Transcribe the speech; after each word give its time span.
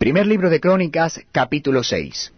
Primer 0.00 0.26
libro 0.26 0.48
de 0.48 0.60
Crónicas, 0.60 1.20
capítulo 1.30 1.84
6. 1.84 2.32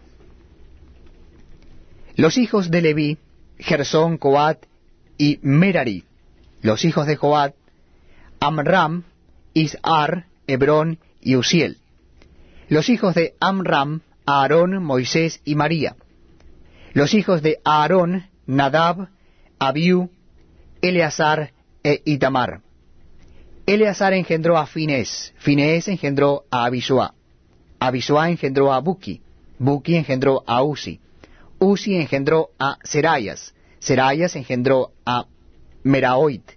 Los 2.17 2.37
hijos 2.37 2.69
de 2.69 2.81
Leví, 2.81 3.17
Gersón, 3.57 4.17
Coat 4.17 4.65
y 5.17 5.39
Merari. 5.43 6.03
Los 6.61 6.83
hijos 6.83 7.07
de 7.07 7.15
Coat, 7.15 7.55
Amram, 8.41 9.03
Isar, 9.53 10.25
Hebrón 10.45 10.99
y 11.21 11.37
Uziel. 11.37 11.77
Los 12.67 12.89
hijos 12.89 13.15
de 13.15 13.35
Amram, 13.39 14.01
Aarón, 14.25 14.83
Moisés 14.83 15.39
y 15.45 15.55
María. 15.55 15.95
Los 16.91 17.13
hijos 17.13 17.41
de 17.41 17.59
Aarón, 17.63 18.25
Nadab, 18.45 19.07
Abiú, 19.57 20.09
Eleazar 20.81 21.53
e 21.81 22.01
Itamar. 22.03 22.59
Eleazar 23.65 24.11
engendró 24.11 24.57
a 24.57 24.65
Finés, 24.65 25.33
Finés 25.37 25.87
engendró 25.87 26.43
a 26.51 26.65
Abisua, 26.65 27.15
Abisua 27.85 28.29
engendró 28.29 28.71
a 28.71 28.79
Buki, 28.79 29.21
Buki 29.59 29.97
engendró 29.97 30.41
a 30.47 30.63
Uzi, 30.63 31.01
Uzi 31.59 31.97
engendró 31.97 32.51
a 32.57 32.77
Serayas, 32.81 33.53
Serayas 33.79 34.37
engendró 34.37 34.93
a 35.05 35.25
Meraoit, 35.83 36.49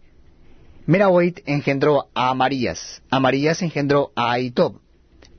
Meraoit 0.87 1.41
engendró 1.47 2.11
a 2.15 2.31
Amarías, 2.31 3.03
Amarías 3.11 3.61
engendró 3.63 4.13
a 4.15 4.31
Aitob, 4.31 4.79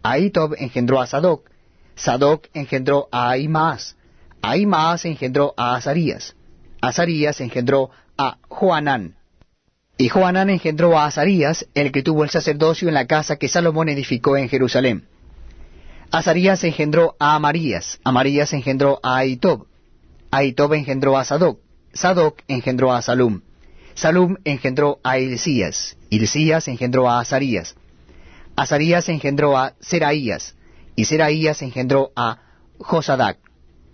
Aitob 0.04 0.56
engendró 0.58 1.00
a 1.00 1.08
Sadoc, 1.08 1.50
Sadoc 1.96 2.48
engendró 2.54 3.08
a 3.10 3.30
Aimaas, 3.30 3.96
Aimaas 4.42 5.06
engendró 5.06 5.54
a 5.56 5.78
Azarías, 5.78 6.36
Azarías 6.82 7.40
engendró 7.40 7.92
a 8.18 8.40
Joanán, 8.50 9.16
y 9.98 10.10
Joanán 10.10 10.50
engendró 10.50 11.00
a 11.00 11.06
Azarías, 11.06 11.66
el 11.76 11.94
que 11.94 12.04
tuvo 12.04 12.26
el 12.26 12.30
sacerdocio 12.30 12.90
en 12.90 12.94
la 12.94 13.08
casa 13.08 13.38
que 13.38 13.48
Salomón 13.48 13.88
edificó 13.88 14.36
en 14.36 14.50
Jerusalén. 14.50 15.08
Azarías 16.12 16.64
engendró 16.64 17.16
a 17.20 17.36
Amarías, 17.36 18.00
Amarías 18.04 18.54
engendró 18.54 19.00
a 19.04 19.18
Aitob, 19.18 19.68
Aitob 20.32 20.74
engendró 20.74 21.18
a 21.18 21.26
Sadoc, 21.26 21.60
Sadoc 21.94 22.42
engendró 22.48 22.94
a 22.94 23.02
Salum, 23.02 23.42
Salum 23.94 24.38
engendró 24.46 25.00
a 25.04 25.20
Hilcías, 25.20 25.98
Hilcías 26.10 26.70
engendró 26.70 27.10
a 27.10 27.20
Azarías, 27.20 27.76
Azarías 28.56 29.10
engendró 29.10 29.58
a 29.58 29.74
Seraías, 29.82 30.56
y 30.96 31.06
Seraías 31.06 31.62
engendró 31.62 32.12
a 32.16 32.40
Josadac. 32.80 33.38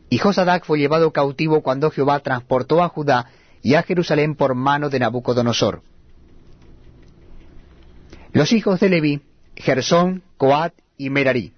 Y 0.10 0.20
Josadac 0.20 0.66
fue 0.66 0.78
llevado 0.78 1.12
cautivo 1.12 1.62
cuando 1.62 1.90
Jehová 1.90 2.20
transportó 2.20 2.84
a 2.84 2.90
Judá 2.90 3.26
y 3.64 3.74
a 3.74 3.82
Jerusalén 3.82 4.36
por 4.36 4.54
mano 4.54 4.90
de 4.90 5.00
Nabucodonosor. 5.00 5.82
Los 8.32 8.54
hijos 8.54 8.80
de 8.80 8.90
Leví, 8.90 9.22
Gersón, 9.56 10.22
Coat 10.38 10.74
y 10.98 11.10
Merari. 11.10 11.54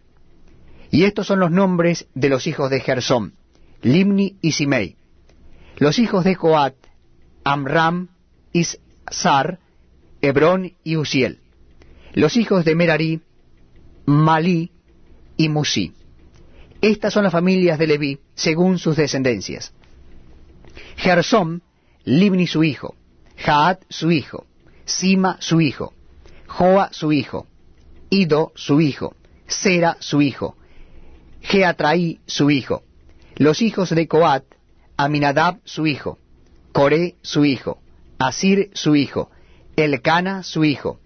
Y 0.95 1.03
estos 1.03 1.27
son 1.27 1.41
los 1.41 1.51
nombres 1.51 2.07
de 2.15 2.29
los 2.29 2.47
hijos 2.47 2.69
de 2.69 2.79
Gersón, 2.79 3.33
Limni 3.81 4.37
y 4.41 4.53
Simei. 4.53 4.95
Los 5.75 5.99
hijos 5.99 6.23
de 6.23 6.37
Coat, 6.37 6.73
Amram, 7.43 8.07
Isar, 8.53 9.59
Hebrón 10.21 10.71
y 10.85 10.95
Uziel. 10.95 11.41
Los 12.13 12.37
hijos 12.37 12.63
de 12.63 12.75
Merari, 12.75 13.19
Malí 14.05 14.71
y 15.35 15.49
Musi. 15.49 15.91
Estas 16.79 17.11
son 17.11 17.25
las 17.25 17.33
familias 17.33 17.77
de 17.77 17.87
Leví, 17.87 18.19
según 18.33 18.79
sus 18.79 18.95
descendencias. 18.95 19.73
Gersón, 20.95 21.61
Limni 22.05 22.47
su 22.47 22.63
hijo, 22.63 22.95
Jaat 23.35 23.83
su 23.89 24.13
hijo, 24.13 24.45
Sima 24.85 25.35
su 25.41 25.59
hijo, 25.59 25.93
Joa 26.47 26.87
su 26.93 27.11
hijo, 27.11 27.47
Ido 28.09 28.53
su 28.55 28.79
hijo, 28.79 29.13
Sera 29.45 29.97
su 29.99 30.21
hijo, 30.21 30.55
Geatraí 31.47 32.19
su 32.25 32.49
hijo, 32.49 32.83
los 33.35 33.61
hijos 33.61 33.91
de 33.91 34.07
Coat, 34.07 34.43
Aminadab 34.97 35.59
su 35.63 35.85
hijo, 35.85 36.17
Coré 36.71 37.15
su 37.21 37.45
hijo, 37.45 37.79
Asir 38.17 38.71
su 38.73 38.95
hijo, 38.95 39.29
Elcana 39.75 40.41
su 40.41 40.63
hijo, 40.63 40.99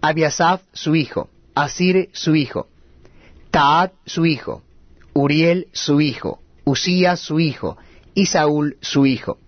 Abiasaf 0.00 0.62
su 0.72 0.96
hijo, 0.96 1.30
Asir 1.54 2.10
su 2.12 2.34
hijo, 2.34 2.68
Taat 3.52 3.92
su 4.06 4.26
hijo, 4.26 4.62
Uriel 5.14 5.68
su 5.72 6.00
hijo, 6.00 6.40
Usías 6.64 7.20
su 7.20 7.38
hijo, 7.38 7.78
y 8.14 8.26
Saúl 8.26 8.76
su 8.80 9.06
hijo. 9.06 9.38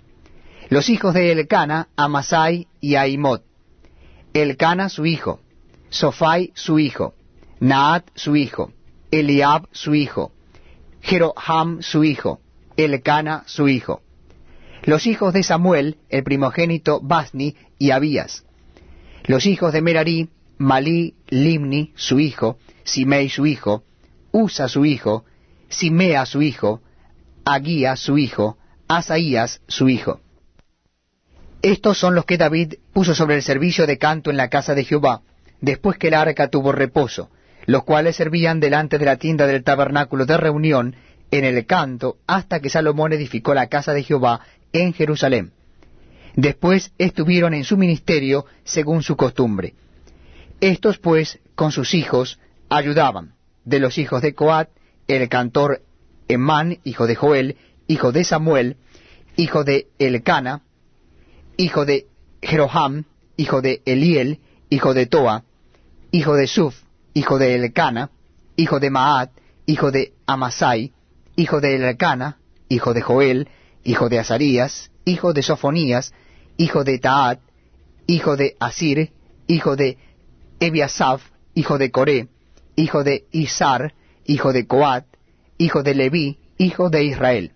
Los 0.69 0.89
hijos 0.89 1.15
de 1.15 1.33
Elcana, 1.33 1.89
Amasai 1.97 2.69
y 2.81 2.95
Aimot. 2.95 3.43
Elcana 4.35 4.89
su 4.89 5.05
hijo, 5.05 5.41
Sofai 5.91 6.53
su 6.55 6.79
hijo, 6.79 7.15
Naat 7.61 8.09
su 8.15 8.37
hijo, 8.37 8.73
Eliab 9.13 9.69
su 9.73 9.95
hijo, 9.95 10.33
Jeroham 11.03 11.83
su 11.83 12.03
hijo, 12.03 12.41
Elcana 12.79 13.45
su 13.47 13.69
hijo. 13.69 14.01
Los 14.85 15.07
hijos 15.07 15.35
de 15.35 15.43
Samuel, 15.43 15.99
el 16.09 16.25
primogénito 16.25 16.99
Basni 17.03 17.55
y 17.79 17.91
Abías. 17.91 18.47
Los 19.25 19.45
hijos 19.45 19.75
de 19.75 19.83
Merari, 19.83 20.31
Malí, 20.57 21.15
Limni 21.29 21.93
su 21.95 22.21
hijo, 22.21 22.59
Simei 22.85 23.29
su 23.29 23.45
hijo, 23.45 23.85
Usa 24.33 24.67
su 24.67 24.87
hijo, 24.87 25.27
Simea 25.69 26.25
su 26.25 26.41
hijo, 26.41 26.81
Aguía 27.45 27.97
su 27.97 28.17
hijo, 28.17 28.57
Asaías 28.89 29.61
su 29.69 29.91
hijo. 29.91 30.23
Estos 31.61 31.99
son 31.99 32.15
los 32.15 32.25
que 32.25 32.39
David 32.39 32.77
puso 32.95 33.15
sobre 33.15 33.37
el 33.37 33.43
servicio 33.43 33.87
de 33.87 33.99
canto 33.99 34.31
en 34.31 34.39
la 34.39 34.49
casa 34.49 34.75
de 34.75 34.85
Jehová, 34.85 35.21
después 35.61 35.99
que 35.99 36.09
el 36.09 36.15
arca 36.15 36.49
tuvo 36.49 36.73
reposo, 36.73 37.29
los 37.67 37.85
cuales 37.85 38.17
servían 38.17 38.61
delante 38.61 38.99
de 38.99 39.05
la 39.05 39.17
tienda 39.17 39.47
del 39.47 39.65
tabernáculo 39.65 40.27
de 40.27 40.37
reunión 40.37 40.97
en 41.31 41.45
el 41.45 41.65
canto, 41.67 42.19
hasta 42.27 42.61
que 42.61 42.71
Salomón 42.71 43.13
edificó 43.13 43.55
la 43.55 43.69
casa 43.69 43.95
de 43.95 44.03
Jehová 44.03 44.41
en 44.73 44.93
Jerusalén. 44.93 45.53
Después 46.35 46.93
estuvieron 46.99 47.55
en 47.55 47.65
su 47.65 47.77
ministerio 47.77 48.47
según 48.65 49.03
su 49.03 49.17
costumbre. 49.17 49.75
Estos 50.61 50.99
pues, 50.99 51.41
con 51.55 51.73
sus 51.73 51.95
hijos, 51.95 52.39
ayudaban. 52.69 53.35
De 53.65 53.79
los 53.79 53.99
hijos 53.99 54.23
de 54.23 54.35
Coat, 54.35 54.69
el 55.09 55.29
cantor 55.29 55.83
Emán, 56.29 56.79
hijo 56.85 57.07
de 57.07 57.15
Joel, 57.15 57.57
hijo 57.87 58.13
de 58.13 58.25
Samuel, 58.25 58.77
hijo 59.37 59.65
de 59.65 59.89
Elcana, 59.99 60.63
hijo 61.57 61.85
de 61.85 62.07
Jeroham, 62.41 63.05
hijo 63.37 63.61
de 63.61 63.83
Eliel, 63.85 64.41
hijo 64.69 64.95
de 64.95 65.07
Toa, 65.07 65.45
hijo 66.11 66.35
de 66.35 66.47
Suf, 66.47 66.75
hijo 67.15 67.39
de 67.39 67.55
Elcana, 67.55 68.11
hijo 68.57 68.81
de 68.81 68.91
Maat, 68.91 69.31
hijo 69.67 69.91
de 69.91 70.13
Amasai, 70.27 70.93
hijo 71.37 71.61
de 71.61 71.77
Elcana, 71.77 72.39
hijo 72.69 72.95
de 72.95 73.03
Joel, 73.03 73.49
hijo 73.85 74.09
de 74.09 74.19
Azarías, 74.19 74.91
hijo 75.05 75.33
de 75.33 75.43
Sofonías, 75.43 76.13
hijo 76.57 76.85
de 76.85 76.99
Taat, 76.99 77.41
hijo 78.07 78.37
de 78.37 78.57
Asir, 78.61 79.13
hijo 79.47 79.77
de 79.77 79.99
Ebiasaf, 80.61 81.23
hijo 81.55 81.79
de 81.79 81.91
Coré, 81.91 82.29
hijo 82.77 83.05
de 83.05 83.27
Isar, 83.33 83.95
hijo 84.25 84.53
de 84.53 84.67
Coat, 84.67 85.05
hijo 85.59 85.83
de 85.83 85.95
Leví, 85.95 86.39
hijo 86.59 86.91
de 86.91 87.05
Israel, 87.05 87.53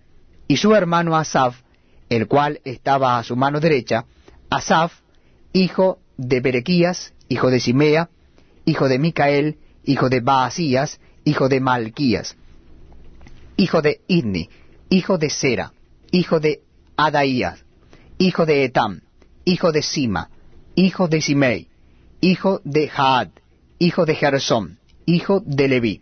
y 0.47 0.57
su 0.57 0.75
hermano 0.75 1.15
Asaf, 1.15 1.61
el 2.09 2.27
cual 2.27 2.61
estaba 2.63 3.17
a 3.17 3.23
su 3.23 3.35
mano 3.35 3.59
derecha, 3.59 4.05
Asaf, 4.49 4.93
hijo 5.53 5.99
de 6.17 6.39
Berequías, 6.39 7.13
hijo 7.29 7.49
de 7.49 7.59
Simea, 7.59 8.09
hijo 8.67 8.89
de 8.89 8.99
Micael, 8.99 9.55
hijo 9.85 10.09
de 10.09 10.19
Baasías, 10.19 10.99
hijo 11.23 11.47
de 11.47 11.61
Malquías, 11.61 12.35
hijo 13.55 13.81
de 13.81 14.01
Idni, 14.07 14.49
hijo 14.89 15.17
de 15.17 15.29
Sera, 15.29 15.71
hijo 16.11 16.41
de 16.41 16.63
Adaías, 16.97 17.63
hijo 18.17 18.45
de 18.45 18.65
Etam, 18.65 18.99
hijo 19.45 19.71
de 19.71 19.81
Sima, 19.81 20.29
hijo 20.75 21.07
de 21.07 21.21
Simei, 21.21 21.69
hijo 22.19 22.59
de 22.65 22.89
Jaad, 22.89 23.29
hijo 23.79 24.05
de 24.05 24.15
Gersón, 24.15 24.79
hijo 25.05 25.41
de 25.45 25.69
Leví. 25.69 26.01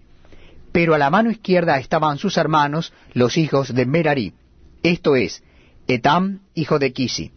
Pero 0.71 0.95
a 0.95 0.97
la 0.97 1.11
mano 1.11 1.29
izquierda 1.29 1.77
estaban 1.77 2.17
sus 2.17 2.35
hermanos, 2.35 2.93
los 3.13 3.37
hijos 3.37 3.75
de 3.75 3.85
Merari, 3.85 4.33
esto 4.81 5.15
es, 5.15 5.43
Etam, 5.87 6.39
hijo 6.55 6.79
de 6.79 6.93
Kisi, 6.93 7.31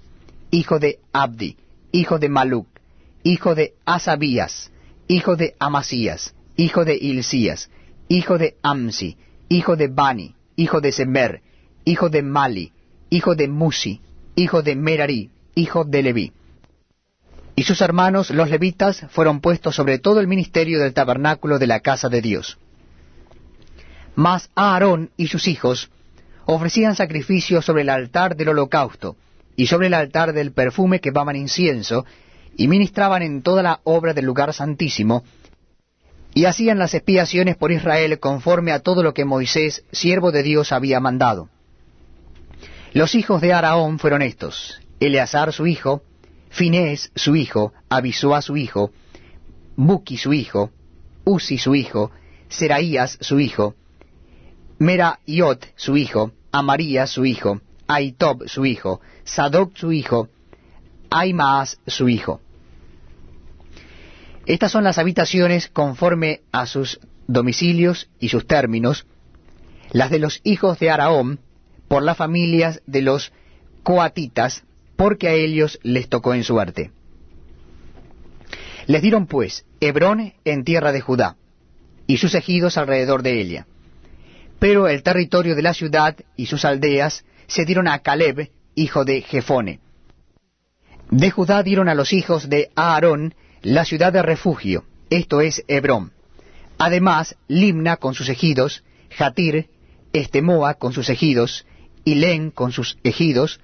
hijo 0.50 0.78
de 0.78 1.00
Abdi, 1.12 1.58
hijo 1.92 2.19
de 2.19 2.31
Maluc, 2.31 2.66
hijo 3.24 3.54
de 3.54 3.74
Asabías, 3.84 4.72
hijo 5.08 5.37
de 5.37 5.55
Amasías, 5.58 6.34
hijo 6.56 6.84
de 6.84 6.96
Hilcías, 6.96 7.70
hijo 8.08 8.38
de 8.38 8.56
Amsi, 8.62 9.16
hijo 9.49 9.75
de 9.75 9.88
Bani, 9.88 10.34
hijo 10.56 10.81
de 10.81 10.93
Semer, 10.93 11.40
hijo 11.84 12.10
de 12.10 12.22
Mali, 12.22 12.72
hijo 13.10 13.34
de 13.34 13.49
Musi, 13.49 14.00
hijo 14.37 14.62
de 14.62 14.76
Merari, 14.76 15.31
hijo 15.55 15.84
de 15.84 16.02
Leví. 16.02 16.32
Y 17.56 17.64
sus 17.64 17.81
hermanos, 17.81 18.31
los 18.31 18.50
levitas, 18.50 19.05
fueron 19.10 19.40
puestos 19.40 19.75
sobre 19.75 19.99
todo 19.99 20.20
el 20.20 20.28
ministerio 20.28 20.78
del 20.78 20.94
tabernáculo 20.94 21.58
de 21.58 21.66
la 21.66 21.81
casa 21.81 22.08
de 22.08 22.20
Dios. 22.20 22.58
Mas 24.14 24.50
Aarón 24.55 25.10
y 25.16 25.28
sus 25.28 25.49
hijos 25.49 25.90
ofrecían 26.44 26.94
sacrificios 26.94 27.64
sobre 27.64 27.82
el 27.82 27.88
altar 27.88 28.37
del 28.37 28.50
holocausto 28.50 29.16
y 29.56 29.66
sobre 29.66 29.88
el 29.88 29.94
altar 29.94 30.32
del 30.32 30.52
perfume 30.52 31.00
que 31.00 31.10
quemaban 31.10 31.37
incienso, 31.37 32.05
y 32.58 32.66
ministraban 32.66 33.22
en 33.22 33.40
toda 33.40 33.62
la 33.62 33.81
obra 33.84 34.12
del 34.12 34.26
lugar 34.26 34.52
santísimo, 34.52 35.25
Y 36.34 36.44
hacían 36.44 36.78
las 36.78 36.93
expiaciones 36.93 37.56
por 37.56 37.72
Israel 37.72 38.19
conforme 38.19 38.72
a 38.72 38.81
todo 38.81 39.02
lo 39.02 39.14
que 39.14 39.25
Moisés, 39.25 39.84
siervo 39.93 40.31
de 40.31 40.43
Dios, 40.43 40.72
había 40.72 41.00
mandado. 41.00 41.49
Los 42.93 43.14
hijos 43.14 43.40
de 43.40 43.52
Araón 43.55 43.99
fueron 43.99 44.22
estos, 44.22 44.81
Eleazar 45.00 45.52
su 45.52 45.66
hijo, 45.66 46.02
Finés 46.50 47.10
su 47.14 47.34
hijo, 47.34 47.72
Abisua 47.88 48.43
su 48.43 48.56
hijo, 48.56 48.90
Buki 49.76 50.16
su 50.16 50.32
hijo, 50.32 50.70
Uzi 51.25 51.58
su 51.58 51.75
hijo, 51.75 52.10
Seraías 52.49 53.19
su 53.20 53.40
hijo, 53.40 53.75
Meraiot 54.78 55.66
su 55.76 55.96
hijo, 55.96 56.32
Amarías 56.52 57.10
su 57.10 57.25
hijo, 57.25 57.60
Aitob 57.87 58.49
su 58.49 58.66
hijo, 58.66 59.00
Sadoc 59.25 59.76
su 59.76 59.93
hijo, 59.93 60.28
Aimaas 61.10 61.78
su 61.87 62.08
hijo. 62.08 62.40
Estas 64.48 64.72
son 64.72 64.82
las 64.82 64.96
habitaciones 64.96 65.68
conforme 65.68 66.40
a 66.52 66.64
sus 66.64 67.00
domicilios 67.26 68.08
y 68.18 68.30
sus 68.30 68.46
términos, 68.46 69.06
las 69.90 70.10
de 70.10 70.18
los 70.18 70.40
hijos 70.42 70.78
de 70.78 70.90
Araón, 70.90 71.40
por 71.86 72.02
las 72.02 72.16
familias 72.16 72.80
de 72.86 73.02
los 73.02 73.30
coatitas, 73.82 74.64
porque 74.96 75.28
a 75.28 75.34
ellos 75.34 75.78
les 75.82 76.08
tocó 76.08 76.32
en 76.32 76.44
suerte. 76.44 76.92
Les 78.86 79.02
dieron 79.02 79.26
pues 79.26 79.66
Hebrón 79.80 80.32
en 80.46 80.64
tierra 80.64 80.92
de 80.92 81.02
Judá, 81.02 81.36
y 82.06 82.16
sus 82.16 82.34
ejidos 82.34 82.78
alrededor 82.78 83.22
de 83.22 83.42
ella. 83.42 83.66
Pero 84.58 84.88
el 84.88 85.02
territorio 85.02 85.56
de 85.56 85.62
la 85.62 85.74
ciudad 85.74 86.16
y 86.36 86.46
sus 86.46 86.64
aldeas 86.64 87.22
se 87.48 87.66
dieron 87.66 87.86
a 87.86 87.98
Caleb, 87.98 88.50
hijo 88.74 89.04
de 89.04 89.20
Jefone. 89.20 89.80
De 91.10 91.30
Judá 91.30 91.62
dieron 91.62 91.90
a 91.90 91.94
los 91.94 92.14
hijos 92.14 92.48
de 92.48 92.70
Aarón 92.76 93.34
la 93.62 93.84
ciudad 93.84 94.12
de 94.12 94.22
refugio, 94.22 94.84
esto 95.10 95.40
es 95.40 95.64
Hebrón. 95.69 96.12
Además, 96.78 97.37
Limna 97.49 97.96
con 97.96 98.14
sus 98.14 98.28
ejidos, 98.28 98.84
Jatir, 99.10 99.69
Estemoa 100.12 100.75
con 100.75 100.93
sus 100.93 101.08
ejidos, 101.08 101.66
Ilén 102.05 102.50
con 102.50 102.72
sus 102.72 102.99
ejidos, 103.02 103.60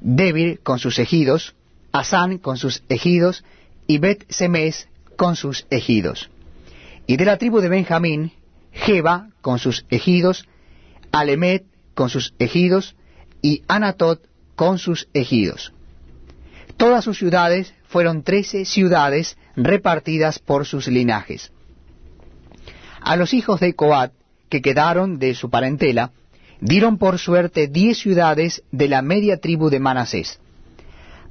Debir 0.00 0.60
con 0.60 0.78
sus 0.78 0.98
ejidos, 0.98 1.54
Asán 1.92 2.38
con 2.38 2.56
sus 2.56 2.82
ejidos, 2.88 3.44
y 3.86 3.98
Bet 3.98 4.24
Semes 4.28 4.88
con 5.16 5.36
sus 5.36 5.66
ejidos. 5.70 6.30
Y 7.06 7.16
de 7.16 7.24
la 7.24 7.38
tribu 7.38 7.60
de 7.60 7.68
Benjamín, 7.68 8.32
Jeba 8.72 9.30
con 9.40 9.58
sus 9.58 9.86
ejidos, 9.88 10.46
Alemet 11.10 11.64
con 11.94 12.10
sus 12.10 12.34
ejidos, 12.38 12.96
y 13.40 13.62
Anatot 13.68 14.20
con 14.56 14.78
sus 14.78 15.08
ejidos. 15.14 15.72
Todas 16.78 17.04
sus 17.04 17.18
ciudades 17.18 17.74
fueron 17.88 18.22
trece 18.22 18.64
ciudades 18.64 19.36
repartidas 19.56 20.38
por 20.38 20.64
sus 20.64 20.86
linajes. 20.86 21.52
A 23.00 23.16
los 23.16 23.34
hijos 23.34 23.58
de 23.58 23.74
Coat, 23.74 24.12
que 24.48 24.62
quedaron 24.62 25.18
de 25.18 25.34
su 25.34 25.50
parentela, 25.50 26.12
dieron 26.60 26.96
por 26.96 27.18
suerte 27.18 27.66
diez 27.66 27.98
ciudades 27.98 28.62
de 28.70 28.86
la 28.86 29.02
media 29.02 29.38
tribu 29.38 29.70
de 29.70 29.80
Manasés. 29.80 30.38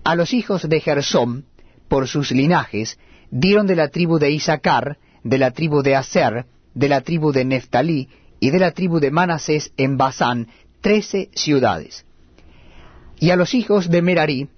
A 0.03 0.15
los 0.15 0.33
hijos 0.33 0.67
de 0.67 0.81
Gersón, 0.81 1.45
por 1.87 2.09
sus 2.09 2.31
linajes, 2.31 2.99
dieron 3.31 3.67
de 3.67 3.77
la 3.77 3.87
tribu 3.87 4.19
de 4.19 4.31
Isaacar, 4.31 4.97
de 5.23 5.37
la 5.37 5.51
tribu 5.51 5.81
de 5.81 5.95
Aser, 5.95 6.45
de 6.73 6.89
la 6.89 6.99
tribu 7.01 7.31
de 7.31 7.45
Neftalí 7.45 8.09
y 8.41 8.49
de 8.49 8.59
la 8.59 8.71
tribu 8.71 8.99
de 8.99 9.11
Manasés 9.11 9.71
en 9.77 9.95
Basán, 9.95 10.49
trece 10.81 11.29
ciudades. 11.35 12.05
Y 13.17 13.29
a 13.29 13.37
los 13.37 13.53
hijos 13.53 13.89
de 13.89 14.01
Merarí, 14.01 14.49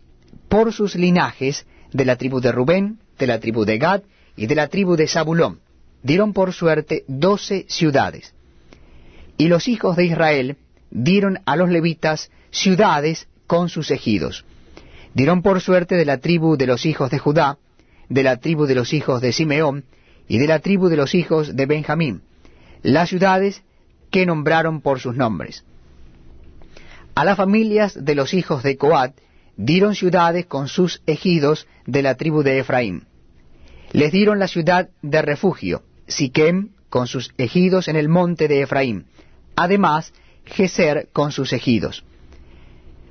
por 0.49 0.73
sus 0.73 0.95
linajes, 0.95 1.65
de 1.93 2.05
la 2.05 2.17
tribu 2.17 2.41
de 2.41 2.51
Rubén, 2.51 2.99
de 3.17 3.27
la 3.27 3.39
tribu 3.39 3.65
de 3.65 3.77
Gad 3.77 4.01
y 4.35 4.47
de 4.47 4.55
la 4.55 4.67
tribu 4.67 4.95
de 4.95 5.07
Zabulón. 5.07 5.59
Dieron 6.03 6.33
por 6.33 6.53
suerte 6.53 7.03
doce 7.07 7.65
ciudades. 7.69 8.33
Y 9.37 9.47
los 9.47 9.67
hijos 9.67 9.95
de 9.95 10.05
Israel 10.05 10.57
dieron 10.91 11.39
a 11.45 11.55
los 11.55 11.69
levitas 11.69 12.31
ciudades 12.51 13.27
con 13.47 13.69
sus 13.69 13.91
ejidos. 13.91 14.45
Dieron 15.13 15.41
por 15.41 15.61
suerte 15.61 15.95
de 15.95 16.05
la 16.05 16.17
tribu 16.17 16.57
de 16.57 16.67
los 16.67 16.85
hijos 16.85 17.09
de 17.09 17.19
Judá, 17.19 17.57
de 18.09 18.23
la 18.23 18.37
tribu 18.37 18.65
de 18.65 18.75
los 18.75 18.93
hijos 18.93 19.21
de 19.21 19.31
Simeón 19.33 19.85
y 20.27 20.37
de 20.37 20.47
la 20.47 20.59
tribu 20.59 20.89
de 20.89 20.97
los 20.97 21.15
hijos 21.15 21.55
de 21.55 21.65
Benjamín, 21.65 22.21
las 22.83 23.09
ciudades 23.09 23.63
que 24.11 24.25
nombraron 24.25 24.81
por 24.81 24.99
sus 24.99 25.15
nombres. 25.15 25.63
A 27.15 27.25
las 27.25 27.37
familias 27.37 28.05
de 28.05 28.15
los 28.15 28.33
hijos 28.33 28.63
de 28.63 28.77
Coat 28.77 29.13
dieron 29.61 29.93
ciudades 29.93 30.45
con 30.45 30.69
sus 30.69 31.01
ejidos 31.05 31.67
de 31.85 32.01
la 32.01 32.15
tribu 32.15 32.43
de 32.43 32.59
Efraín. 32.59 33.07
Les 33.91 34.09
dieron 34.09 34.39
la 34.39 34.47
ciudad 34.47 34.89
de 35.01 35.21
refugio, 35.21 35.83
Siquem 36.07 36.69
con 36.89 37.07
sus 37.07 37.33
ejidos 37.37 37.89
en 37.89 37.97
el 37.97 38.07
monte 38.07 38.47
de 38.47 38.61
Efraín, 38.61 39.07
además 39.57 40.13
Geser 40.45 41.09
con 41.11 41.33
sus 41.33 41.51
ejidos. 41.51 42.05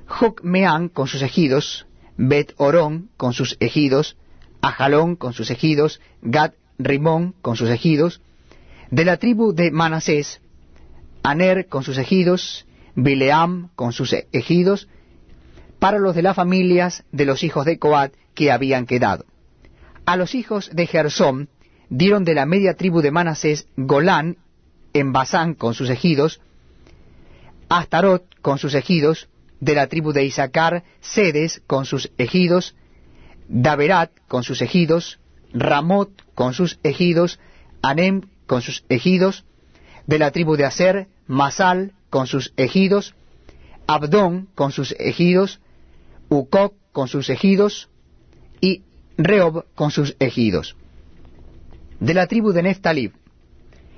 Jocmeán 0.07 0.89
con 0.89 1.07
sus 1.07 1.21
ejidos, 1.21 1.85
Bet 2.17 2.55
Orón 2.57 3.11
con 3.15 3.33
sus 3.33 3.55
ejidos, 3.59 4.17
Ajalón 4.59 5.17
con 5.17 5.33
sus 5.33 5.51
ejidos, 5.51 6.01
Gad 6.23 6.53
Rimón 6.79 7.35
con 7.43 7.57
sus 7.57 7.69
ejidos, 7.69 8.21
de 8.89 9.05
la 9.05 9.17
tribu 9.17 9.53
de 9.53 9.69
Manasés, 9.69 10.41
Aner 11.21 11.67
con 11.67 11.83
sus 11.83 11.99
ejidos, 11.99 12.65
Bileam 12.95 13.69
con 13.75 13.93
sus 13.93 14.15
ejidos, 14.31 14.87
para 15.79 15.97
los 15.97 16.15
de 16.15 16.21
las 16.21 16.35
familias 16.35 17.03
de 17.11 17.25
los 17.25 17.43
hijos 17.43 17.65
de 17.65 17.79
Coat 17.79 18.13
que 18.35 18.51
habían 18.51 18.85
quedado. 18.85 19.25
A 20.05 20.17
los 20.17 20.35
hijos 20.35 20.69
de 20.73 20.87
Gersón 20.87 21.49
dieron 21.89 22.23
de 22.25 22.35
la 22.35 22.45
media 22.45 22.75
tribu 22.75 23.01
de 23.01 23.11
Manasés 23.11 23.67
Golán 23.77 24.37
en 24.93 25.13
Basán 25.13 25.53
con 25.53 25.73
sus 25.73 25.89
ejidos, 25.89 26.41
Astarot 27.69 28.23
con 28.41 28.57
sus 28.57 28.73
ejidos, 28.73 29.29
de 29.59 29.75
la 29.75 29.87
tribu 29.87 30.13
de 30.13 30.23
Isaacar, 30.23 30.83
Sedes 31.01 31.61
con 31.67 31.85
sus 31.85 32.11
ejidos, 32.17 32.75
Daberat 33.47 34.11
con 34.27 34.43
sus 34.43 34.61
ejidos, 34.61 35.19
Ramot 35.53 36.09
con 36.33 36.53
sus 36.53 36.79
ejidos, 36.83 37.39
Anem 37.81 38.21
con 38.47 38.61
sus 38.61 38.83
ejidos, 38.89 39.45
de 40.07 40.19
la 40.19 40.31
tribu 40.31 40.55
de 40.55 40.65
Aser, 40.65 41.07
Masal 41.27 41.93
con 42.09 42.25
sus 42.25 42.53
ejidos, 42.57 43.15
Abdón 43.87 44.47
con 44.55 44.71
sus 44.71 44.95
ejidos, 44.97 45.59
Ucoc 46.29 46.75
con 46.91 47.07
sus 47.07 47.29
ejidos 47.29 47.89
y 48.61 48.83
Reob 49.17 49.65
con 49.75 49.91
sus 49.91 50.15
ejidos. 50.19 50.75
De 51.99 52.13
la 52.13 52.27
tribu 52.27 52.51
de 52.51 52.63
Neftalí, 52.63 53.11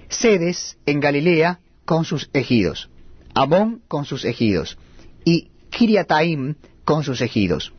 Sedes 0.09 0.77
en 0.85 1.00
Galilea 1.00 1.59
con 1.85 2.05
sus 2.05 2.29
ejidos, 2.33 2.89
Amón 3.33 3.81
con 3.88 4.05
sus 4.05 4.25
ejidos 4.25 4.77
y 5.23 5.50
Kiriataim 5.69 6.55
con 6.83 7.03
sus 7.03 7.21
ejidos. 7.21 7.73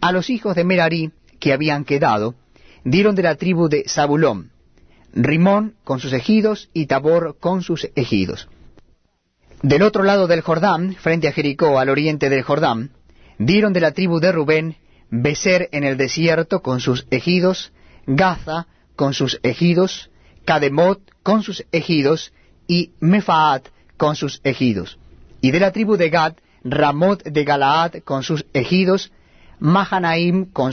A 0.00 0.12
los 0.12 0.28
hijos 0.30 0.56
de 0.56 0.64
Merarí 0.64 1.12
que 1.38 1.52
habían 1.52 1.84
quedado, 1.84 2.34
dieron 2.84 3.14
de 3.14 3.22
la 3.22 3.36
tribu 3.36 3.68
de 3.68 3.84
Zabulón, 3.88 4.50
Rimón 5.12 5.76
con 5.84 6.00
sus 6.00 6.12
ejidos 6.12 6.68
y 6.72 6.86
Tabor 6.86 7.36
con 7.38 7.62
sus 7.62 7.88
ejidos. 7.94 8.48
Del 9.62 9.82
otro 9.82 10.02
lado 10.02 10.26
del 10.26 10.42
Jordán, 10.42 10.94
frente 10.94 11.28
a 11.28 11.32
Jericó, 11.32 11.78
al 11.78 11.88
oriente 11.88 12.28
del 12.28 12.42
Jordán, 12.42 12.90
dieron 13.38 13.72
de 13.72 13.80
la 13.80 13.92
tribu 13.92 14.20
de 14.20 14.32
Rubén 14.32 14.76
Becer 15.10 15.68
en 15.72 15.84
el 15.84 15.96
desierto 15.96 16.60
con 16.60 16.80
sus 16.80 17.06
ejidos, 17.10 17.72
Gaza 18.06 18.66
con 18.96 19.14
sus 19.14 19.38
ejidos, 19.42 20.10
Cademot 20.44 21.00
con 21.22 21.42
sus 21.42 21.64
ejidos 21.72 22.32
y 22.66 22.92
Mefaat 23.00 23.68
con 23.96 24.16
sus 24.16 24.40
ejidos. 24.44 24.98
Y 25.40 25.50
de 25.50 25.60
la 25.60 25.72
tribu 25.72 25.96
de 25.96 26.10
Gad, 26.10 26.34
Ramot 26.64 27.22
de 27.22 27.44
Galaad 27.44 28.02
con 28.04 28.22
sus 28.22 28.44
ejidos, 28.52 29.12
Mahanaim 29.60 30.46
con 30.46 30.72